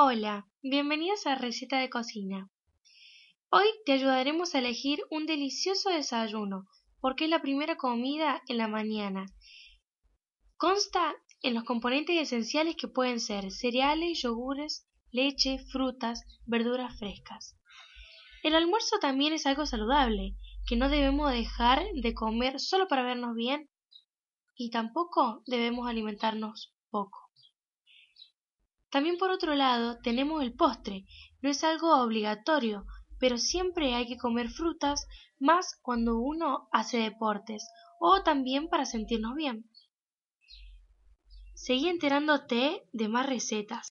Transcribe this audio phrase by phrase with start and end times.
[0.00, 2.48] Hola, bienvenidos a Receta de Cocina.
[3.50, 6.68] Hoy te ayudaremos a elegir un delicioso desayuno,
[7.00, 9.26] porque es la primera comida en la mañana.
[10.56, 17.58] Consta en los componentes esenciales que pueden ser cereales, yogures, leche, frutas, verduras frescas.
[18.44, 23.34] El almuerzo también es algo saludable, que no debemos dejar de comer solo para vernos
[23.34, 23.68] bien
[24.54, 27.27] y tampoco debemos alimentarnos poco.
[28.90, 31.04] También por otro lado tenemos el postre.
[31.42, 32.86] No es algo obligatorio,
[33.18, 35.06] pero siempre hay que comer frutas,
[35.38, 37.68] más cuando uno hace deportes
[38.00, 39.68] o también para sentirnos bien.
[41.54, 43.92] Seguí enterándote de más recetas.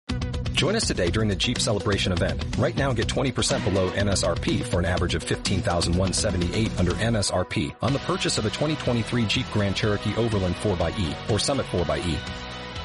[0.54, 2.44] Join us today during the Jeep Celebration event.
[2.56, 8.00] Right now get 20% below MSRP for an average of 15178 under MSRP on the
[8.00, 12.57] purchase of a 2023 Jeep Grand Cherokee Overland 4xE or Summit 4xE.